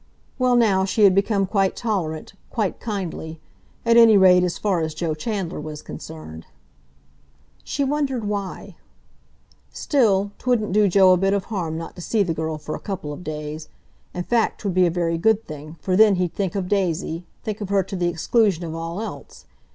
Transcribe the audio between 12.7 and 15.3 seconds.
a couple of days. In fact 'twould be a very